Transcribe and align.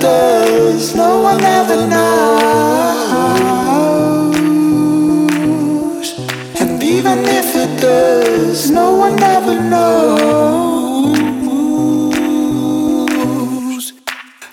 does, 0.00 0.94
no 0.94 1.20
one 1.20 1.42
ever 1.42 1.86
knows. 1.86 2.48
And 6.60 6.82
even 6.82 7.18
if 7.24 7.54
it 7.56 7.80
does, 7.80 8.70
no 8.70 8.96
one 8.96 9.22
ever 9.22 9.60
knows. 9.60 10.28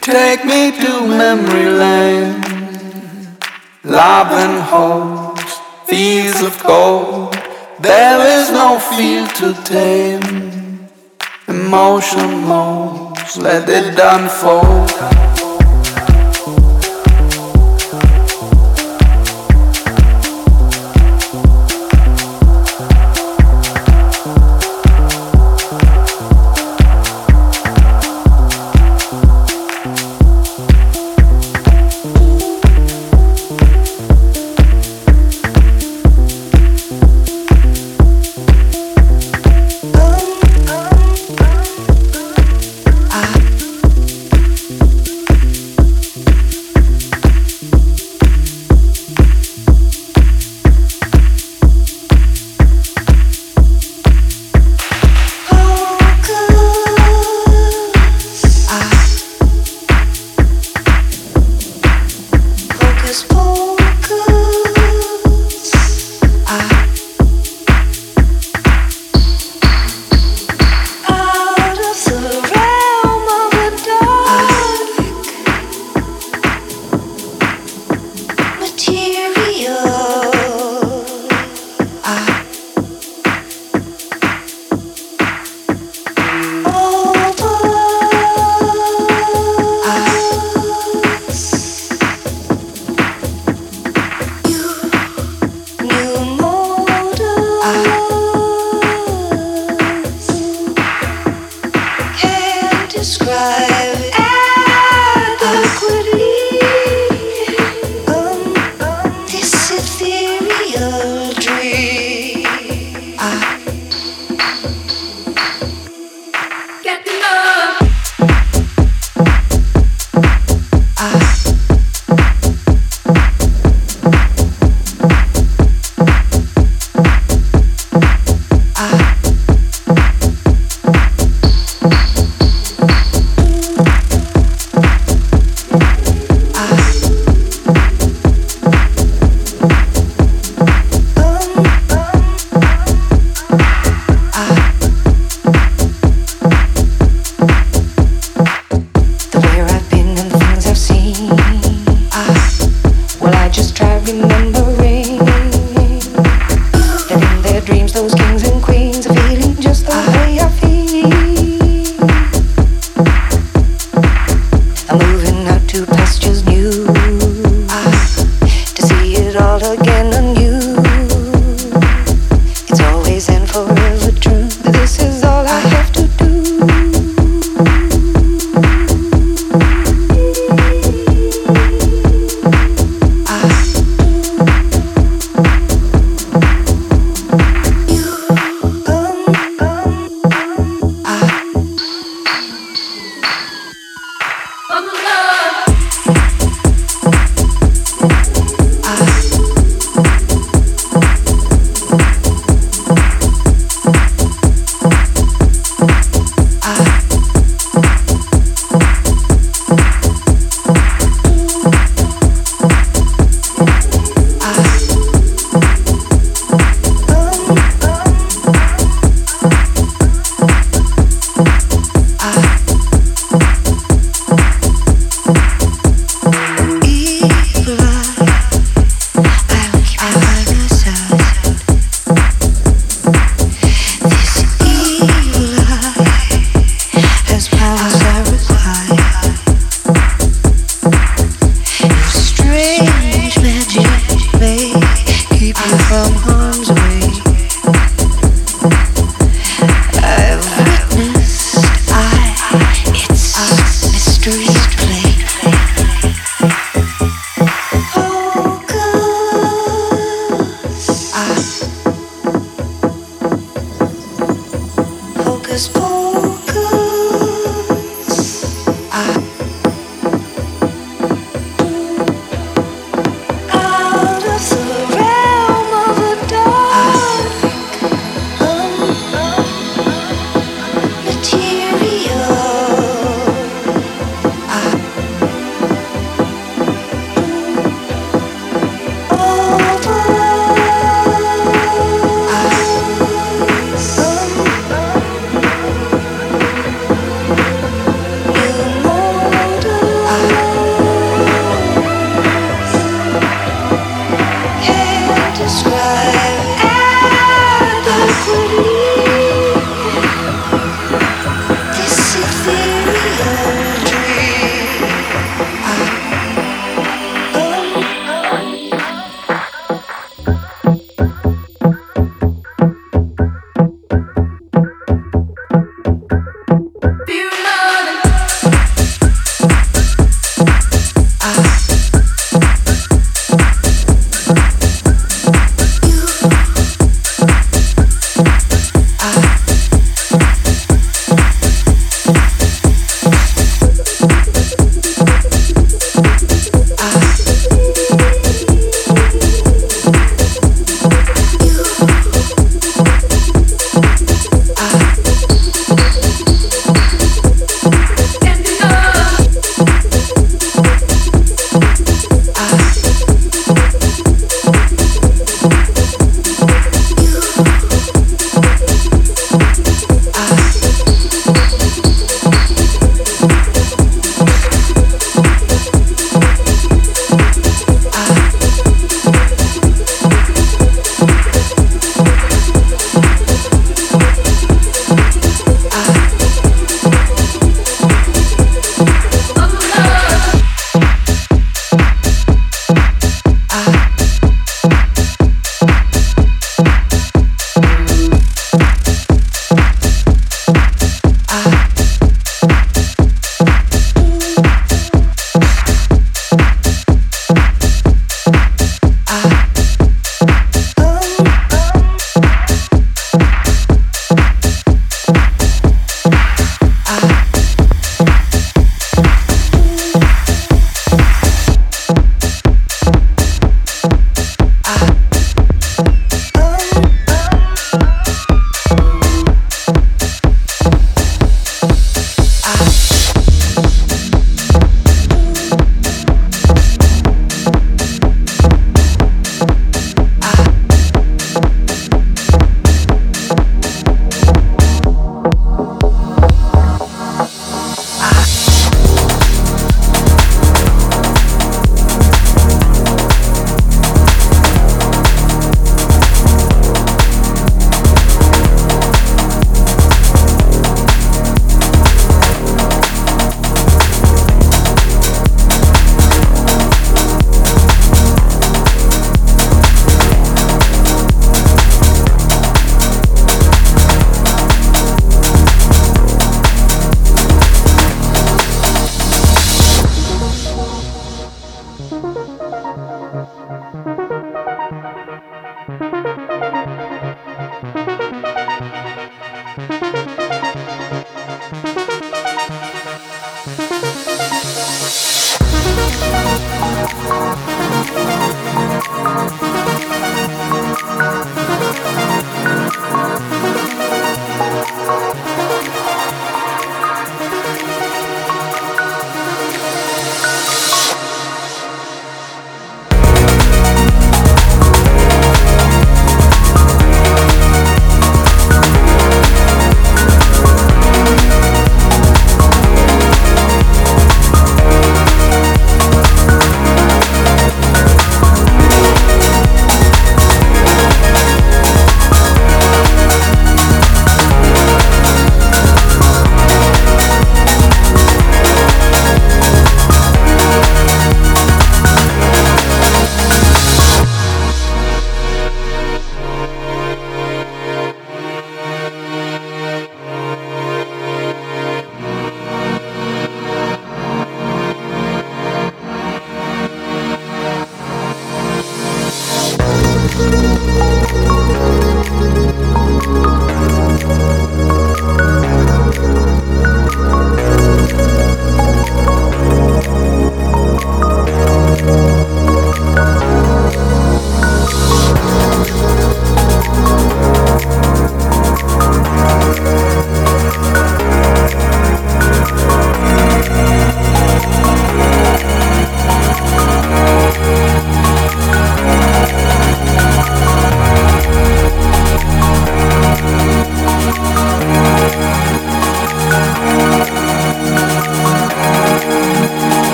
Take 0.00 0.44
me 0.44 0.70
to 0.82 1.06
memory 1.06 1.70
lane, 1.70 2.42
love 3.82 4.30
and 4.32 4.62
hope, 4.62 5.38
fields 5.86 6.42
of 6.42 6.62
gold. 6.62 7.34
There 7.80 8.20
is 8.38 8.50
no 8.50 8.78
field 8.78 9.34
to 9.36 9.54
tame. 9.64 10.88
Emotion 11.48 12.44
moves, 12.44 13.36
let 13.36 13.68
it 13.68 13.98
unfold. 13.98 15.23